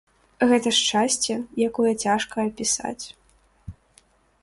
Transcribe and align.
Гэта 0.51 0.71
шчасце, 0.77 1.37
якое 1.69 1.93
цяжка 2.05 2.35
апісаць. 2.49 3.05